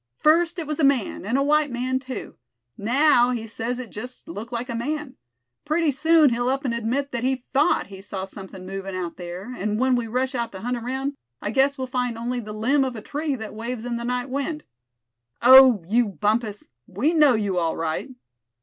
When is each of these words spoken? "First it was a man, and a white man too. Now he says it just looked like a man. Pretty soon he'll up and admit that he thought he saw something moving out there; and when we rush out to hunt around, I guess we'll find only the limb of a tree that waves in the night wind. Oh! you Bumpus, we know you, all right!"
"First 0.17 0.57
it 0.57 0.65
was 0.65 0.79
a 0.79 0.83
man, 0.83 1.27
and 1.27 1.37
a 1.37 1.43
white 1.43 1.69
man 1.69 1.99
too. 1.99 2.35
Now 2.75 3.29
he 3.29 3.45
says 3.45 3.77
it 3.77 3.91
just 3.91 4.27
looked 4.27 4.51
like 4.51 4.67
a 4.67 4.73
man. 4.73 5.15
Pretty 5.63 5.91
soon 5.91 6.31
he'll 6.31 6.49
up 6.49 6.65
and 6.65 6.73
admit 6.73 7.11
that 7.11 7.23
he 7.23 7.35
thought 7.35 7.85
he 7.93 8.01
saw 8.01 8.25
something 8.25 8.65
moving 8.65 8.95
out 8.95 9.17
there; 9.17 9.53
and 9.55 9.79
when 9.79 9.95
we 9.95 10.07
rush 10.07 10.33
out 10.33 10.51
to 10.53 10.61
hunt 10.61 10.75
around, 10.75 11.13
I 11.39 11.51
guess 11.51 11.77
we'll 11.77 11.85
find 11.85 12.17
only 12.17 12.39
the 12.39 12.51
limb 12.51 12.83
of 12.83 12.95
a 12.95 13.01
tree 13.03 13.35
that 13.35 13.53
waves 13.53 13.85
in 13.85 13.97
the 13.97 14.03
night 14.03 14.31
wind. 14.31 14.63
Oh! 15.43 15.85
you 15.87 16.07
Bumpus, 16.07 16.69
we 16.87 17.13
know 17.13 17.35
you, 17.35 17.59
all 17.59 17.77
right!" 17.77 18.09